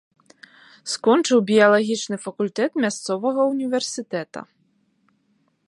Скончыў 0.93 1.41
біялагічны 1.49 2.17
факультэт 2.25 2.71
мясцовага 2.85 3.41
ўніверсітэта. 3.51 4.39